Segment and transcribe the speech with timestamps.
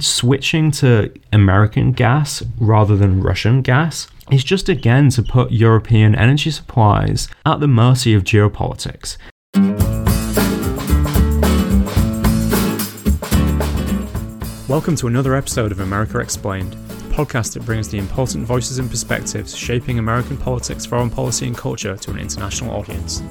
[0.00, 6.50] switching to American gas rather than Russian gas is just again to put European energy
[6.50, 9.16] supplies at the mercy of geopolitics.
[14.68, 18.88] Welcome to another episode of America Explained, a podcast that brings the important voices and
[18.88, 23.22] perspectives shaping American politics, foreign policy, and culture to an international audience.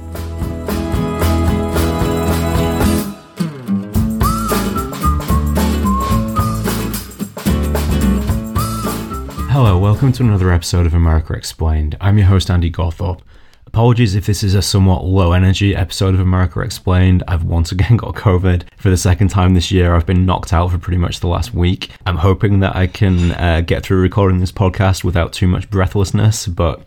[9.69, 11.95] Hello, welcome to another episode of America Explained.
[12.01, 13.21] I'm your host, Andy Gawthorpe.
[13.67, 17.23] Apologies if this is a somewhat low energy episode of America Explained.
[17.27, 19.93] I've once again got COVID for the second time this year.
[19.93, 21.91] I've been knocked out for pretty much the last week.
[22.07, 26.47] I'm hoping that I can uh, get through recording this podcast without too much breathlessness,
[26.47, 26.81] but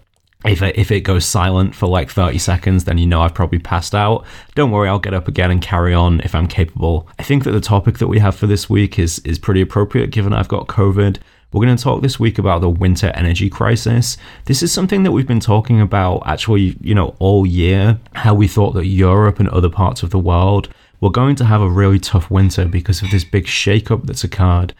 [0.44, 3.60] if it, if it goes silent for like 30 seconds, then you know I've probably
[3.60, 4.26] passed out.
[4.56, 7.06] Don't worry, I'll get up again and carry on if I'm capable.
[7.16, 10.10] I think that the topic that we have for this week is, is pretty appropriate
[10.10, 11.18] given I've got COVID.
[11.52, 14.16] We're going to talk this week about the winter energy crisis.
[14.46, 18.48] This is something that we've been talking about actually, you know, all year, how we
[18.48, 21.98] thought that Europe and other parts of the world were going to have a really
[21.98, 24.72] tough winter because of this big shakeup that's occurred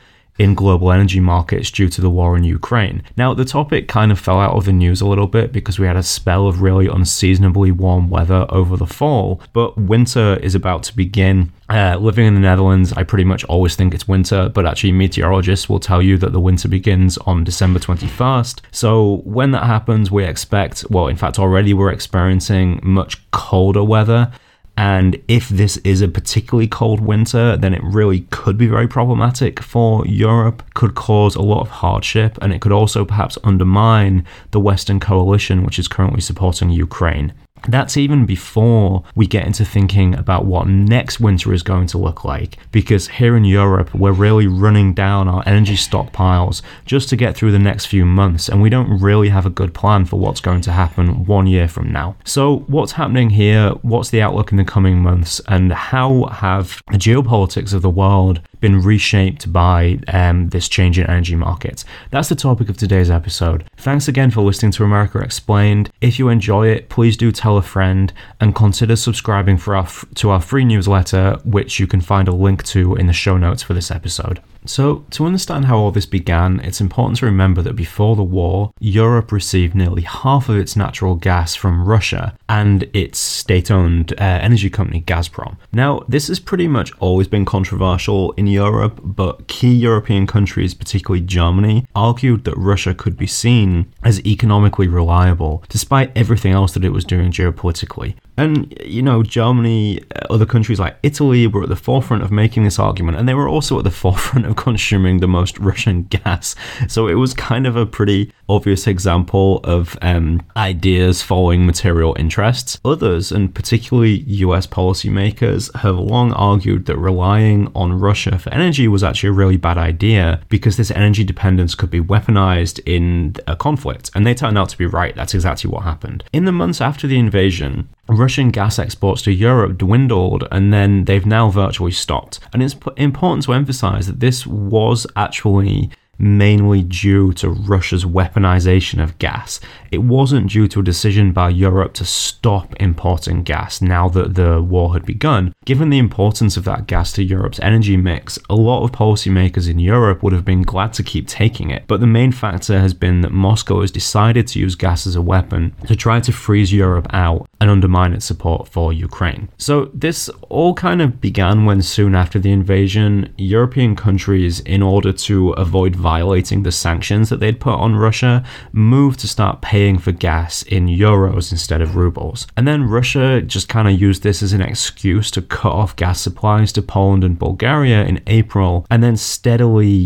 [0.43, 3.03] in global energy markets due to the war in Ukraine.
[3.17, 5.87] Now, the topic kind of fell out of the news a little bit because we
[5.87, 10.83] had a spell of really unseasonably warm weather over the fall, but winter is about
[10.84, 11.53] to begin.
[11.69, 15.69] Uh, living in the Netherlands, I pretty much always think it's winter, but actually, meteorologists
[15.69, 18.61] will tell you that the winter begins on December 21st.
[18.73, 24.33] So, when that happens, we expect, well, in fact, already we're experiencing much colder weather.
[24.77, 29.61] And if this is a particularly cold winter, then it really could be very problematic
[29.61, 34.61] for Europe, could cause a lot of hardship, and it could also perhaps undermine the
[34.61, 37.34] Western coalition, which is currently supporting Ukraine.
[37.69, 42.25] That's even before we get into thinking about what next winter is going to look
[42.25, 47.37] like, because here in Europe, we're really running down our energy stockpiles just to get
[47.37, 50.41] through the next few months, and we don't really have a good plan for what's
[50.41, 52.17] going to happen one year from now.
[52.25, 53.71] So, what's happening here?
[53.83, 55.41] What's the outlook in the coming months?
[55.49, 61.06] And how have the geopolitics of the world been reshaped by um, this change in
[61.06, 61.84] energy markets?
[62.11, 63.65] That's the topic of today's episode.
[63.77, 65.91] Thanks again for listening to America Explained.
[66.00, 70.31] If you enjoy it, please do tell a friend, and consider subscribing for our, to
[70.31, 73.75] our free newsletter, which you can find a link to in the show notes for
[73.75, 74.41] this episode.
[74.65, 78.73] So, to understand how all this began, it's important to remember that before the war,
[78.78, 84.25] Europe received nearly half of its natural gas from Russia and its state owned uh,
[84.25, 85.56] energy company Gazprom.
[85.72, 91.25] Now, this has pretty much always been controversial in Europe, but key European countries, particularly
[91.25, 96.91] Germany, argued that Russia could be seen as economically reliable despite everything else that it
[96.91, 98.15] was doing geopolitically.
[98.37, 102.65] And, you know, Germany, uh, other countries like Italy were at the forefront of making
[102.65, 106.54] this argument, and they were also at the forefront of consuming the most Russian gas.
[106.88, 112.78] So it was kind of a pretty obvious example of um, ideas following material interests.
[112.84, 119.03] Others, and particularly US policymakers, have long argued that relying on Russia for energy was
[119.03, 124.10] actually a really bad idea because this energy dependence could be weaponized in a conflict.
[124.15, 125.15] And they turned out to be right.
[125.15, 126.25] That's exactly what happened.
[126.32, 127.88] In the months after the invasion,
[128.19, 132.41] Russian gas exports to Europe dwindled and then they've now virtually stopped.
[132.53, 135.91] And it's important to emphasize that this was actually
[136.22, 139.60] mainly due to Russia's weaponization of gas.
[139.91, 144.62] It wasn't due to a decision by Europe to stop importing gas now that the
[144.62, 145.53] war had begun.
[145.65, 149.81] Given the importance of that gas to Europe's energy mix, a lot of policymakers in
[149.81, 151.84] Europe would have been glad to keep taking it.
[151.88, 155.22] But the main factor has been that Moscow has decided to use gas as a
[155.22, 159.49] weapon to try to freeze Europe out and undermine its support for Ukraine.
[159.59, 165.12] So this all kind of began when soon after the invasion, European countries, in order
[165.12, 168.34] to avoid violating the sanctions that they'd put on Russia,
[168.71, 172.47] moved to start paying for gas in euros instead of rubles.
[172.55, 176.21] And then Russia just kind of used this as an excuse to cut off gas
[176.21, 179.97] supplies to Poland and Bulgaria in April, and then steadily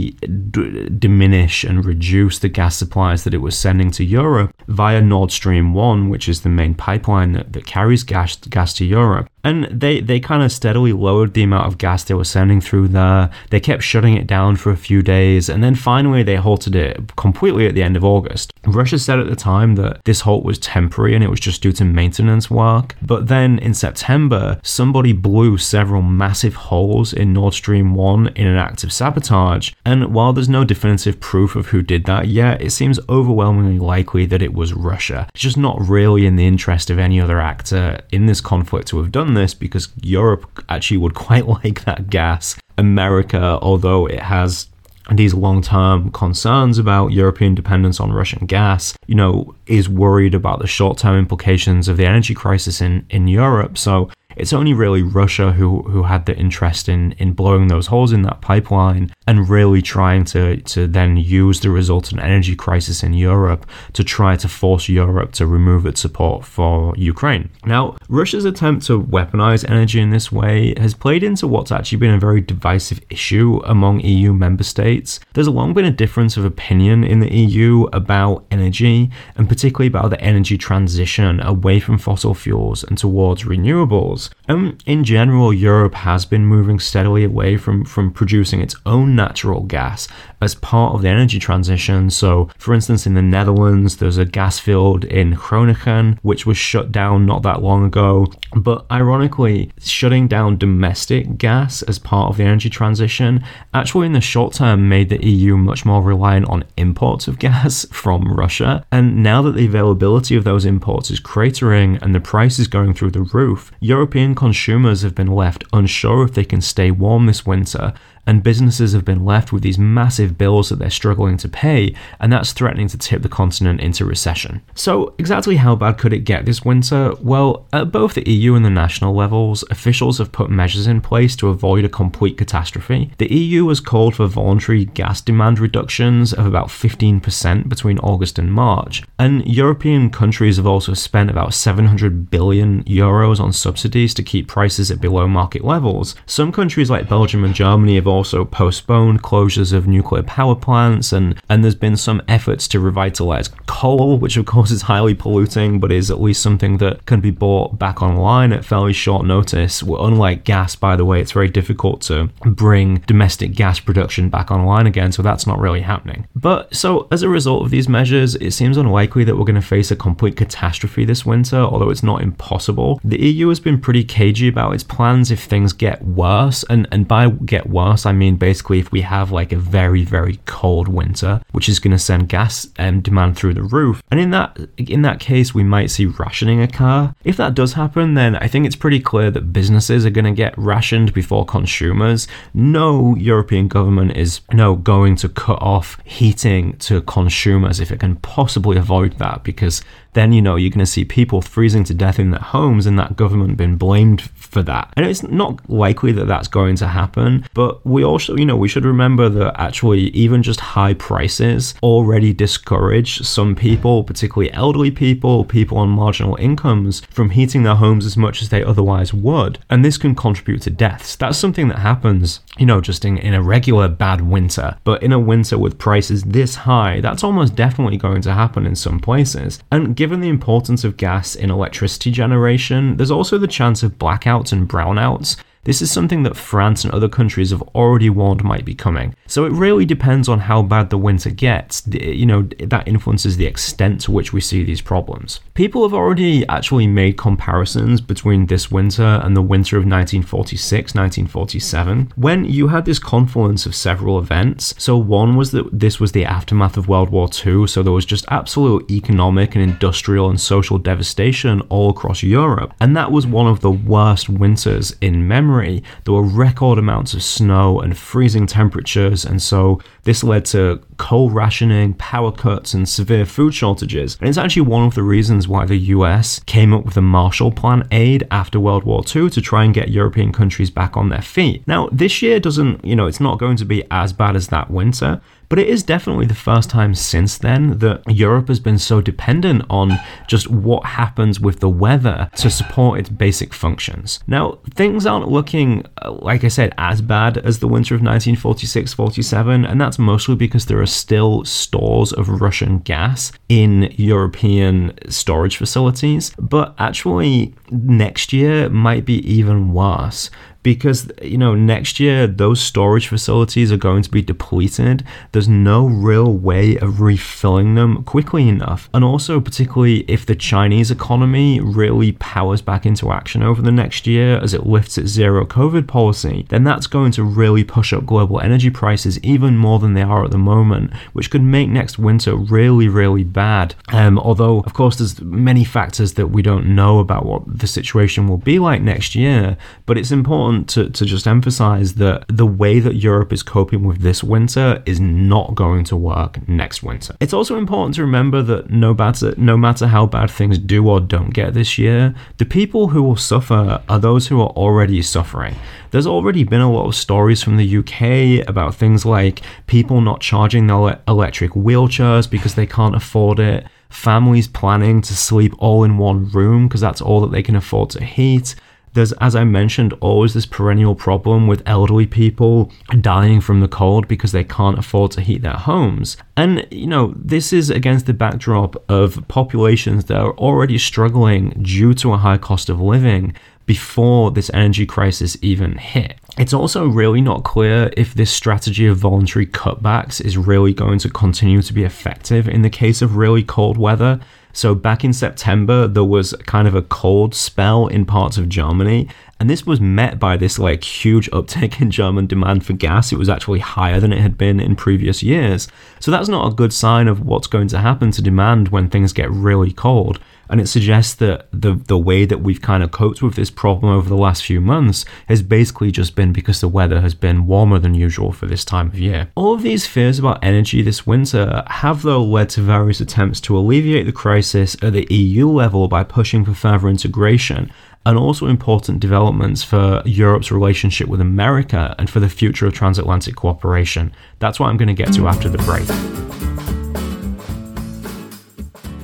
[0.54, 5.32] d- diminish and reduce the gas supplies that it was sending to Europe via Nord
[5.32, 9.26] Stream 1, which is the main pipeline that, that carries gas, gas to Europe.
[9.46, 12.88] And they, they kind of steadily lowered the amount of gas they were sending through
[12.88, 13.30] there.
[13.50, 17.14] They kept shutting it down for a few days, and then finally they halted it
[17.14, 18.52] completely at the end of August.
[18.66, 21.72] Russia said at the time that this halt was temporary and it was just due
[21.72, 22.96] to maintenance work.
[23.02, 28.56] But then in September, somebody blew several massive holes in Nord Stream 1 in an
[28.56, 29.72] act of sabotage.
[29.84, 34.26] And while there's no definitive proof of who did that yet, it seems overwhelmingly likely
[34.26, 35.28] that it was Russia.
[35.34, 38.98] It's just not really in the interest of any other actor in this conflict to
[38.98, 44.68] have done this because Europe actually would quite like that gas America, although it has
[45.12, 50.58] these long term concerns about European dependence on Russian gas, you know, is worried about
[50.58, 53.78] the short term implications of the energy crisis in, in Europe.
[53.78, 58.12] So it's only really Russia who, who had the interest in, in blowing those holes
[58.12, 63.14] in that pipeline and really trying to, to then use the resultant energy crisis in
[63.14, 67.48] Europe to try to force Europe to remove its support for Ukraine.
[67.64, 72.14] Now, Russia's attempt to weaponize energy in this way has played into what's actually been
[72.14, 75.18] a very divisive issue among EU member states.
[75.34, 80.10] There's long been a difference of opinion in the EU about energy, and particularly about
[80.10, 84.30] the energy transition away from fossil fuels and towards renewables.
[84.46, 89.62] And in general, Europe has been moving steadily away from, from producing its own natural
[89.62, 90.06] gas
[90.40, 92.10] as part of the energy transition.
[92.10, 96.92] So, for instance, in the Netherlands, there's a gas field in Groningen, which was shut
[96.92, 98.26] down not that long ago.
[98.54, 103.44] But ironically, shutting down domestic gas as part of the energy transition
[103.74, 107.86] actually, in the short term, made the EU much more reliant on imports of gas
[107.92, 108.84] from Russia.
[108.90, 112.94] And now that the availability of those imports is cratering and the price is going
[112.94, 117.44] through the roof, European consumers have been left unsure if they can stay warm this
[117.44, 117.92] winter
[118.26, 122.32] and businesses have been left with these massive bills that they're struggling to pay, and
[122.32, 124.62] that's threatening to tip the continent into recession.
[124.74, 127.14] So, exactly how bad could it get this winter?
[127.20, 131.36] Well, at both the EU and the national levels, officials have put measures in place
[131.36, 133.10] to avoid a complete catastrophe.
[133.18, 138.52] The EU has called for voluntary gas demand reductions of about 15% between August and
[138.52, 144.48] March, and European countries have also spent about 700 billion euros on subsidies to keep
[144.48, 146.14] prices at below market levels.
[146.26, 151.40] Some countries like Belgium and Germany have also postponed closures of nuclear power plants, and,
[151.48, 155.92] and there's been some efforts to revitalize coal, which of course is highly polluting, but
[155.92, 159.82] is at least something that can be brought back online at fairly short notice.
[159.82, 164.50] Well, unlike gas, by the way, it's very difficult to bring domestic gas production back
[164.50, 166.26] online again, so that's not really happening.
[166.34, 169.60] But so as a result of these measures, it seems unlikely that we're going to
[169.60, 172.98] face a complete catastrophe this winter, although it's not impossible.
[173.04, 177.06] The EU has been pretty cagey about its plans if things get worse, and, and
[177.06, 181.42] by get worse, I mean basically if we have like a very very cold winter,
[181.52, 185.02] which is going to send gas um, demand through the roof, and in that in
[185.02, 187.14] that case we might see rationing a car.
[187.24, 190.32] If that does happen, then I think it's pretty clear that businesses are going to
[190.32, 192.28] get rationed before consumers.
[192.54, 198.16] No European government is no going to cut off heating to consumers if it can
[198.16, 199.82] possibly avoid that because
[200.16, 202.98] then you know you're going to see people freezing to death in their homes and
[202.98, 204.92] that government being blamed for that.
[204.96, 208.68] And it's not likely that that's going to happen, but we also, you know, we
[208.68, 215.44] should remember that actually even just high prices already discourage some people, particularly elderly people,
[215.44, 219.58] people on marginal incomes, from heating their homes as much as they otherwise would.
[219.68, 221.16] And this can contribute to deaths.
[221.16, 224.78] That's something that happens, you know, just in, in a regular bad winter.
[224.84, 228.74] But in a winter with prices this high, that's almost definitely going to happen in
[228.74, 229.58] some places.
[229.70, 234.52] And given the importance of gas in electricity generation, there's also the chance of blackouts
[234.52, 235.36] and brownouts
[235.66, 239.14] this is something that France and other countries have already warned might be coming.
[239.26, 241.82] So it really depends on how bad the winter gets.
[241.90, 245.40] You know, that influences the extent to which we see these problems.
[245.54, 252.12] People have already actually made comparisons between this winter and the winter of 1946 1947,
[252.14, 254.72] when you had this confluence of several events.
[254.78, 258.06] So, one was that this was the aftermath of World War II, so there was
[258.06, 262.72] just absolute economic and industrial and social devastation all across Europe.
[262.78, 267.22] And that was one of the worst winters in memory there were record amounts of
[267.22, 273.26] snow and freezing temperatures, and so this led to coal rationing, power cuts, and severe
[273.26, 274.16] food shortages.
[274.20, 277.52] And it's actually one of the reasons why the US came up with the Marshall
[277.52, 281.22] Plan aid after World War II to try and get European countries back on their
[281.22, 281.66] feet.
[281.66, 284.70] Now, this year doesn't, you know, it's not going to be as bad as that
[284.70, 289.00] winter, but it is definitely the first time since then that Europe has been so
[289.00, 294.20] dependent on just what happens with the weather to support its basic functions.
[294.26, 298.94] Now, things aren't looking, uh, like I said, as bad as the winter of 1946
[298.94, 305.56] 47, and that's mostly because there are still stores of Russian gas in European storage
[305.56, 306.32] facilities.
[306.38, 310.30] But actually, next year might be even worse
[310.66, 315.04] because you know next year those storage facilities are going to be depleted.
[315.30, 318.90] There's no real way of refilling them quickly enough.
[318.92, 324.08] And also particularly if the chinese economy really powers back into action over the next
[324.08, 328.04] year as it lifts its zero covid policy then that's going to really push up
[328.04, 331.96] global energy prices even more than they are at the moment which could make next
[331.96, 333.76] winter really really bad.
[333.92, 338.26] Um, although of course there's many factors that we don't know about what the situation
[338.26, 342.80] will be like next year but it's important to, to just emphasize that the way
[342.80, 347.16] that Europe is coping with this winter is not going to work next winter.
[347.20, 351.00] It's also important to remember that no matter no matter how bad things do or
[351.00, 355.54] don't get this year, the people who will suffer are those who are already suffering.
[355.90, 360.20] There's already been a lot of stories from the UK about things like people not
[360.20, 365.98] charging their electric wheelchairs because they can't afford it, families planning to sleep all in
[365.98, 368.54] one room because that's all that they can afford to heat.
[368.96, 374.08] There's, as I mentioned, always this perennial problem with elderly people dying from the cold
[374.08, 376.16] because they can't afford to heat their homes.
[376.34, 381.92] And, you know, this is against the backdrop of populations that are already struggling due
[381.94, 383.34] to a high cost of living
[383.66, 386.14] before this energy crisis even hit.
[386.38, 391.10] It's also really not clear if this strategy of voluntary cutbacks is really going to
[391.10, 394.20] continue to be effective in the case of really cold weather.
[394.56, 399.06] So, back in September, there was kind of a cold spell in parts of Germany,
[399.38, 403.12] and this was met by this like huge uptick in German demand for gas.
[403.12, 405.68] It was actually higher than it had been in previous years.
[406.00, 409.12] So, that's not a good sign of what's going to happen to demand when things
[409.12, 410.20] get really cold.
[410.48, 413.92] And it suggests that the, the way that we've kind of coped with this problem
[413.92, 417.78] over the last few months has basically just been because the weather has been warmer
[417.78, 419.28] than usual for this time of year.
[419.34, 423.58] All of these fears about energy this winter have, though, led to various attempts to
[423.58, 427.72] alleviate the crisis at the EU level by pushing for further integration
[428.06, 433.34] and also important developments for Europe's relationship with America and for the future of transatlantic
[433.34, 434.12] cooperation.
[434.38, 435.88] That's what I'm going to get to after the break.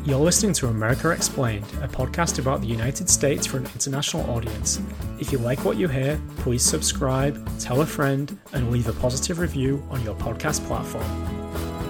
[0.06, 4.80] You're listening to America Explained, a podcast about the United States for an international audience.
[5.18, 9.40] If you like what you hear, please subscribe, tell a friend, and leave a positive
[9.40, 11.81] review on your podcast platform.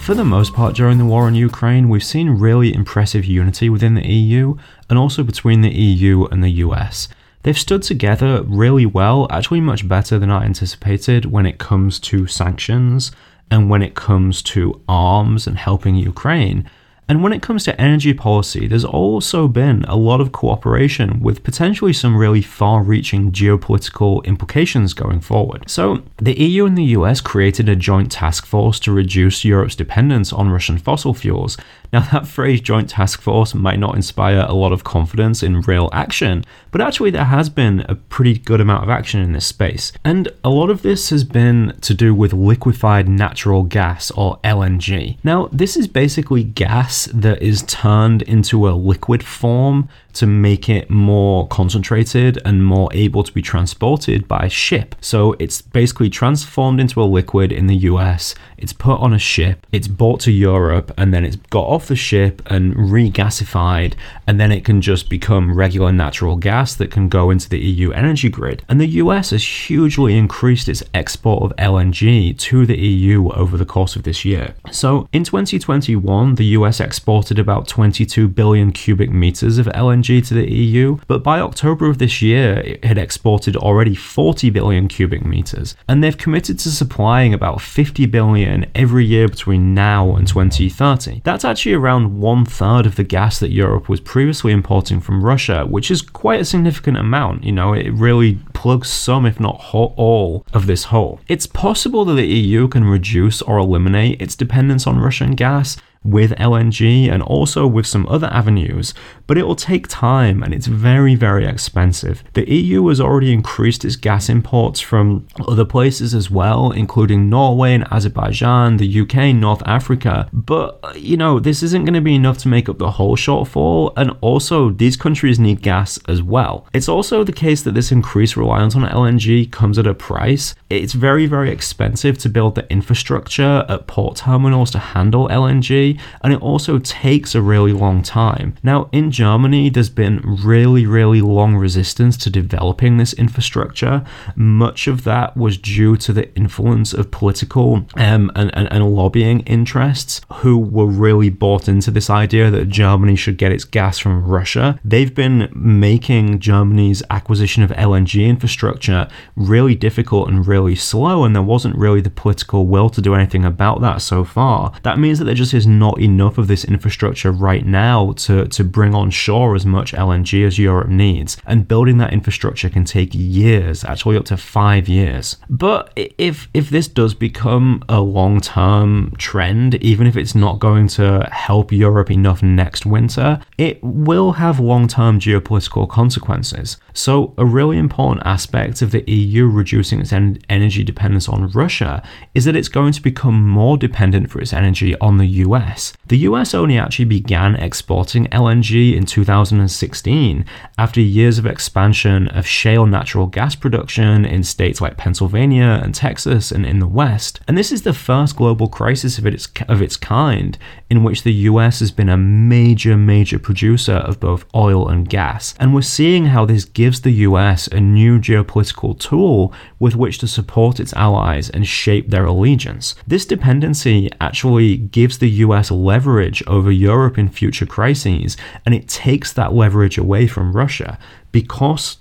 [0.00, 3.94] For the most part, during the war in Ukraine, we've seen really impressive unity within
[3.94, 4.56] the EU
[4.88, 7.08] and also between the EU and the US.
[7.42, 12.26] They've stood together really well, actually, much better than I anticipated when it comes to
[12.26, 13.12] sanctions
[13.50, 16.68] and when it comes to arms and helping Ukraine.
[17.10, 21.42] And when it comes to energy policy, there's also been a lot of cooperation with
[21.42, 25.68] potentially some really far reaching geopolitical implications going forward.
[25.68, 30.32] So, the EU and the US created a joint task force to reduce Europe's dependence
[30.32, 31.56] on Russian fossil fuels.
[31.92, 35.90] Now, that phrase joint task force might not inspire a lot of confidence in real
[35.92, 39.92] action, but actually, there has been a pretty good amount of action in this space.
[40.04, 45.18] And a lot of this has been to do with liquefied natural gas, or LNG.
[45.24, 50.90] Now, this is basically gas that is turned into a liquid form to make it
[50.90, 54.94] more concentrated and more able to be transported by ship.
[55.00, 59.66] So it's basically transformed into a liquid in the US, it's put on a ship,
[59.72, 63.94] it's brought to Europe, and then it's got off the ship and regasified,
[64.26, 67.90] and then it can just become regular natural gas that can go into the EU
[67.92, 68.62] energy grid.
[68.68, 73.64] And the US has hugely increased its export of LNG to the EU over the
[73.64, 74.54] course of this year.
[74.70, 80.34] So in 2021, the US exported about 22 billion cubic meters of LNG LNG to
[80.34, 85.24] the EU, but by October of this year, it had exported already 40 billion cubic
[85.24, 91.20] meters, and they've committed to supplying about 50 billion every year between now and 2030.
[91.24, 95.66] That's actually around one third of the gas that Europe was previously importing from Russia,
[95.66, 97.44] which is quite a significant amount.
[97.44, 101.20] You know, it really plugs some, if not all, of this hole.
[101.28, 106.30] It's possible that the EU can reduce or eliminate its dependence on Russian gas with
[106.32, 108.94] LNG and also with some other avenues,
[109.26, 112.24] but it will take time and it's very, very expensive.
[112.32, 117.74] The EU has already increased its gas imports from other places as well, including Norway
[117.74, 122.38] and Azerbaijan, the UK, North Africa, but you know, this isn't going to be enough
[122.38, 126.66] to make up the whole shortfall, and also these countries need gas as well.
[126.72, 130.54] It's also the case that this increased reliance on LNG comes at a price.
[130.70, 135.89] It's very, very expensive to build the infrastructure at port terminals to handle LNG
[136.22, 138.54] and it also takes a really long time.
[138.62, 144.04] Now, in Germany, there's been really, really long resistance to developing this infrastructure.
[144.36, 149.40] Much of that was due to the influence of political um, and, and, and lobbying
[149.40, 154.24] interests who were really bought into this idea that Germany should get its gas from
[154.24, 154.78] Russia.
[154.84, 161.42] They've been making Germany's acquisition of LNG infrastructure really difficult and really slow, and there
[161.42, 164.72] wasn't really the political will to do anything about that so far.
[164.82, 168.62] That means that there just is not enough of this infrastructure right now to, to
[168.62, 171.36] bring on shore as much LNG as Europe needs.
[171.46, 175.36] And building that infrastructure can take years, actually up to five years.
[175.48, 181.06] But if if this does become a long-term trend, even if it's not going to
[181.32, 186.76] help Europe enough next winter, it will have long-term geopolitical consequences.
[186.92, 192.02] So a really important aspect of the EU reducing its en- energy dependence on Russia
[192.34, 195.69] is that it's going to become more dependent for its energy on the US.
[196.06, 200.44] The US only actually began exporting LNG in 2016
[200.78, 206.50] after years of expansion of shale natural gas production in states like Pennsylvania and Texas
[206.50, 207.40] and in the West.
[207.46, 210.58] And this is the first global crisis of its of its kind
[210.90, 215.54] in which the US has been a major major producer of both oil and gas.
[215.60, 220.26] And we're seeing how this gives the US a new geopolitical tool with which to
[220.26, 222.96] support its allies and shape their allegiance.
[223.06, 229.32] This dependency actually gives the US leverage over Europe in future crises, and it takes
[229.32, 230.98] that leverage away from Russia
[231.30, 231.98] because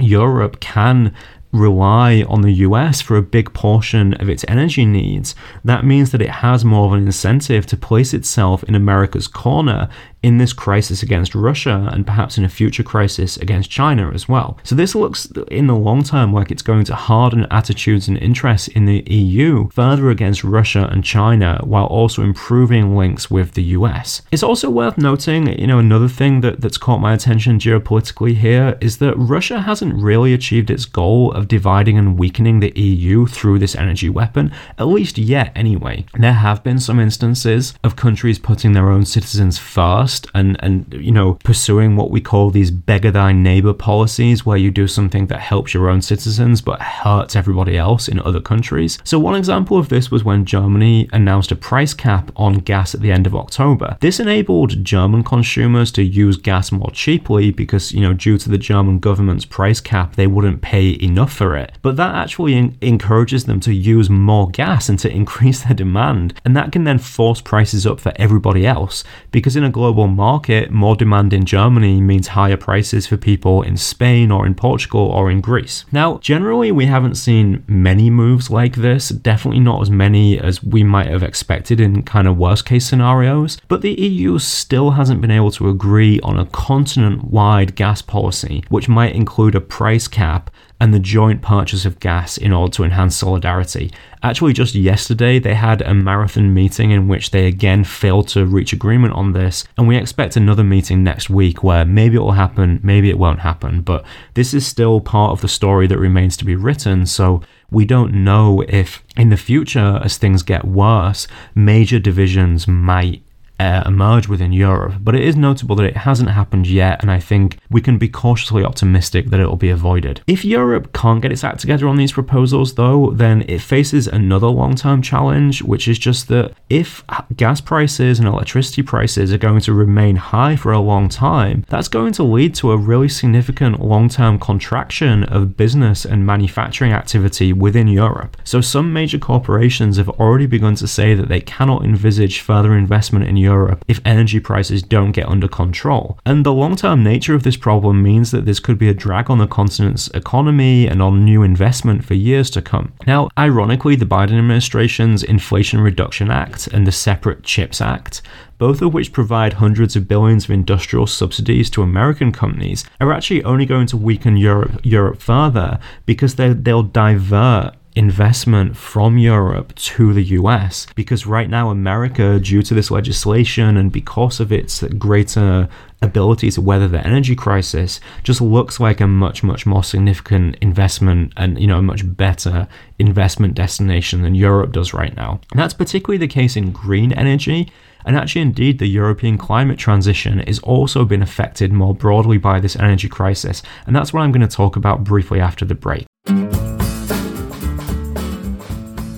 [0.00, 1.14] Europe can
[1.54, 5.34] rely on the US for a big portion of its energy needs,
[5.64, 9.88] that means that it has more of an incentive to place itself in America's corner
[10.24, 14.58] in this crisis against Russia and perhaps in a future crisis against China as well.
[14.62, 18.68] So this looks in the long term like it's going to harden attitudes and interests
[18.68, 24.22] in the EU further against Russia and China while also improving links with the US.
[24.32, 28.78] It's also worth noting, you know, another thing that, that's caught my attention geopolitically here
[28.80, 33.58] is that Russia hasn't really achieved its goal of dividing and weakening the EU through
[33.58, 36.06] this energy weapon, at least yet anyway.
[36.14, 41.12] There have been some instances of countries putting their own citizens first and and you
[41.12, 45.40] know pursuing what we call these beggar thy neighbor policies where you do something that
[45.40, 48.98] helps your own citizens but hurts everybody else in other countries.
[49.04, 53.00] So one example of this was when Germany announced a price cap on gas at
[53.00, 53.96] the end of October.
[54.00, 58.58] This enabled German consumers to use gas more cheaply because you know due to the
[58.58, 61.72] German government's price cap they wouldn't pay enough for it.
[61.82, 66.34] But that actually in- encourages them to use more gas and to increase their demand.
[66.44, 70.14] And that can then force prices up for everybody else because in a global global
[70.14, 75.00] market, more demand in Germany means higher prices for people in Spain or in Portugal
[75.00, 75.84] or in Greece.
[75.92, 80.82] Now, generally, we haven't seen many moves like this, definitely not as many as we
[80.84, 85.30] might have expected in kind of worst case scenarios, but the EU still hasn't been
[85.30, 90.50] able to agree on a continent wide gas policy, which might include a price cap
[90.80, 93.90] and the joint purchase of gas in order to enhance solidarity.
[94.22, 98.72] Actually, just yesterday, they had a marathon meeting in which they again failed to reach
[98.72, 102.80] agreement on this, and we expect another meeting next week where maybe it will happen,
[102.82, 106.44] maybe it won't happen, but this is still part of the story that remains to
[106.44, 111.98] be written, so we don't know if in the future, as things get worse, major
[111.98, 113.23] divisions might
[113.60, 117.20] uh, emerge within Europe, but it is notable that it hasn't happened yet, and I
[117.20, 120.20] think we can be cautiously optimistic that it will be avoided.
[120.26, 124.48] If Europe can't get its act together on these proposals, though, then it faces another
[124.48, 127.04] long term challenge, which is just that if
[127.36, 131.88] gas prices and electricity prices are going to remain high for a long time, that's
[131.88, 137.52] going to lead to a really significant long term contraction of business and manufacturing activity
[137.52, 138.36] within Europe.
[138.44, 143.26] So, some major corporations have already begun to say that they cannot envisage further investment
[143.26, 146.18] in Europe if energy prices don't get under control.
[146.26, 149.30] And the long term nature of this problem means that this could be a drag
[149.30, 152.92] on the continent's economy and on new investment for years to come.
[153.06, 158.22] Now, ironically, the Biden administration's Inflation Reduction Act and the separate CHIPS Act
[158.58, 163.42] both of which provide hundreds of billions of industrial subsidies to American companies, are actually
[163.44, 170.12] only going to weaken Europe, Europe further because they, they'll divert investment from Europe to
[170.12, 175.68] the US because right now America due to this legislation and because of its greater
[176.02, 181.32] ability to weather the energy crisis just looks like a much much more significant investment
[181.36, 182.66] and you know a much better
[182.98, 185.40] investment destination than Europe does right now.
[185.52, 187.70] And that's particularly the case in green energy
[188.06, 192.76] and actually, indeed, the European climate transition is also been affected more broadly by this
[192.76, 196.04] energy crisis, and that's what I'm going to talk about briefly after the break.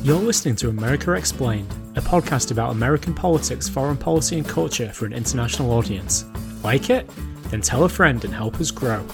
[0.06, 5.04] You're listening to America Explained, a podcast about American politics, foreign policy, and culture for
[5.04, 6.24] an international audience.
[6.62, 7.10] Like it?
[7.50, 9.04] Then tell a friend and help us grow.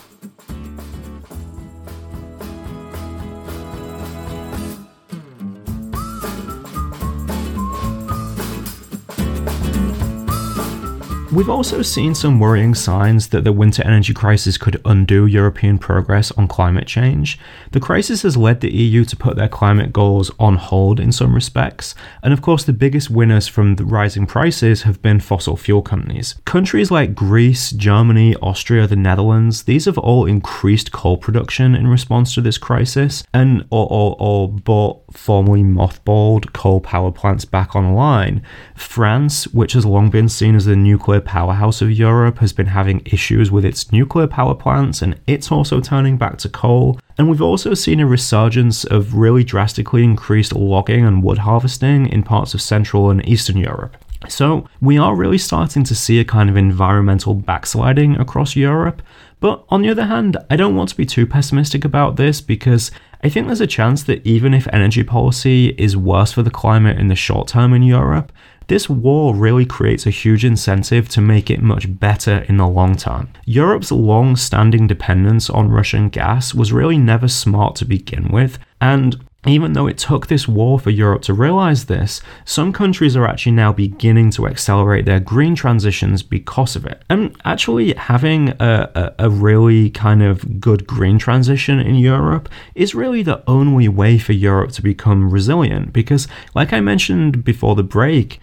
[11.32, 16.30] We've also seen some worrying signs that the winter energy crisis could undo European progress
[16.32, 17.38] on climate change.
[17.70, 21.34] The crisis has led the EU to put their climate goals on hold in some
[21.34, 25.80] respects, and of course, the biggest winners from the rising prices have been fossil fuel
[25.80, 26.34] companies.
[26.44, 32.34] Countries like Greece, Germany, Austria, the Netherlands, these have all increased coal production in response
[32.34, 38.42] to this crisis and or, or, brought formerly mothballed coal power plants back online.
[38.76, 43.00] France, which has long been seen as the nuclear powerhouse of Europe, has been having
[43.06, 47.00] issues with its nuclear power plants and it's also turning back to coal.
[47.16, 52.22] And we've also seen a resurgence of really drastically increased logging and wood harvesting in
[52.22, 53.96] parts of Central and Eastern Europe.
[54.28, 59.02] So, we are really starting to see a kind of environmental backsliding across Europe.
[59.40, 62.92] But on the other hand, I don't want to be too pessimistic about this because
[63.24, 66.98] I think there's a chance that even if energy policy is worse for the climate
[66.98, 68.32] in the short term in Europe,
[68.72, 72.96] this war really creates a huge incentive to make it much better in the long
[72.96, 73.28] term.
[73.44, 79.22] Europe's long standing dependence on Russian gas was really never smart to begin with, and
[79.46, 83.52] even though it took this war for Europe to realize this, some countries are actually
[83.52, 87.02] now beginning to accelerate their green transitions because of it.
[87.10, 92.94] And actually, having a, a, a, really kind of good green transition in Europe is
[92.94, 95.92] really the only way for Europe to become resilient.
[95.92, 98.40] Because, like I mentioned before the break,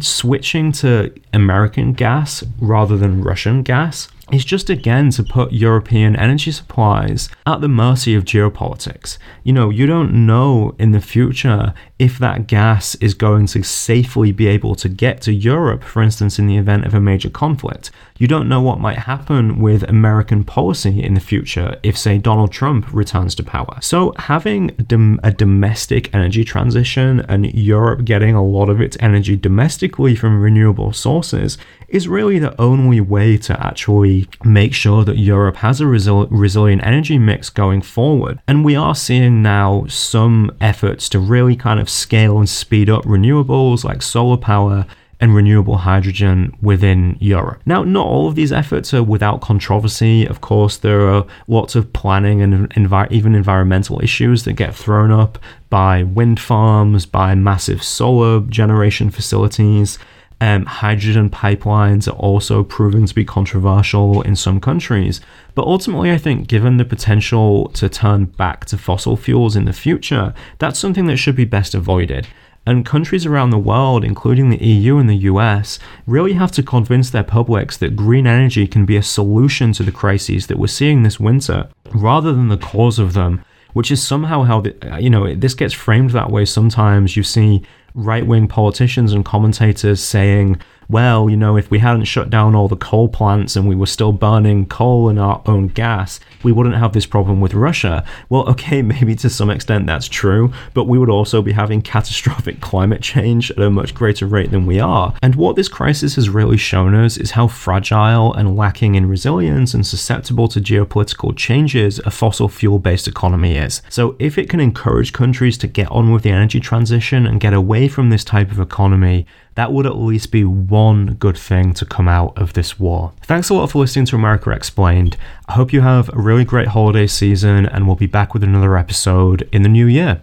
[0.00, 6.50] switching to American gas rather than Russian gas is just again to put European energy
[6.50, 9.18] supplies at the mercy of geopolitics.
[9.42, 14.30] You know, you don't know in the future if that gas is going to safely
[14.30, 17.90] be able to get to Europe, for instance, in the event of a major conflict.
[18.18, 22.52] You don't know what might happen with American policy in the future if, say, Donald
[22.52, 23.78] Trump returns to power.
[23.80, 29.36] So, having dom- a domestic energy transition and Europe getting a lot of its energy
[29.36, 31.58] domestically from renewable sources
[31.88, 36.84] is really the only way to actually make sure that Europe has a resil- resilient
[36.84, 38.40] energy mix going forward.
[38.46, 43.04] And we are seeing now some efforts to really kind of scale and speed up
[43.04, 44.86] renewables like solar power
[45.20, 47.60] and renewable hydrogen within Europe.
[47.66, 50.24] Now, not all of these efforts are without controversy.
[50.26, 55.10] Of course, there are lots of planning and envi- even environmental issues that get thrown
[55.10, 55.38] up
[55.70, 59.98] by wind farms, by massive solar generation facilities.
[60.40, 65.20] Um, hydrogen pipelines are also proven to be controversial in some countries.
[65.54, 69.72] But ultimately, I think given the potential to turn back to fossil fuels in the
[69.72, 72.28] future, that's something that should be best avoided.
[72.68, 77.10] And countries around the world, including the EU and the US, really have to convince
[77.10, 81.02] their publics that green energy can be a solution to the crises that we're seeing
[81.02, 85.34] this winter, rather than the cause of them, which is somehow how, the, you know,
[85.34, 87.16] this gets framed that way sometimes.
[87.16, 87.62] You see
[87.98, 92.66] right wing politicians and commentators saying, well, you know, if we hadn't shut down all
[92.66, 96.76] the coal plants and we were still burning coal and our own gas, we wouldn't
[96.76, 98.04] have this problem with Russia.
[98.28, 102.60] Well, okay, maybe to some extent that's true, but we would also be having catastrophic
[102.60, 105.14] climate change at a much greater rate than we are.
[105.22, 109.74] And what this crisis has really shown us is how fragile and lacking in resilience
[109.74, 113.82] and susceptible to geopolitical changes a fossil fuel based economy is.
[113.88, 117.52] So, if it can encourage countries to get on with the energy transition and get
[117.52, 119.26] away from this type of economy,
[119.58, 123.12] that would at least be one good thing to come out of this war.
[123.22, 125.16] Thanks a lot for listening to America Explained.
[125.48, 128.76] I hope you have a really great holiday season, and we'll be back with another
[128.76, 130.20] episode in the new year.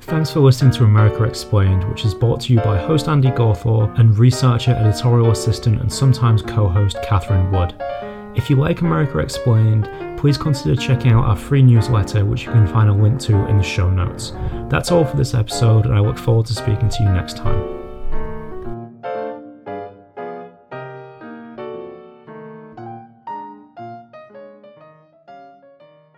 [0.00, 3.96] Thanks for listening to America Explained, which is brought to you by host Andy Gawthorpe
[3.96, 7.80] and researcher, editorial assistant, and sometimes co host Catherine Wood.
[8.36, 12.66] If you like America Explained, please consider checking out our free newsletter, which you can
[12.66, 14.32] find a link to in the show notes.
[14.68, 17.73] That's all for this episode, and I look forward to speaking to you next time.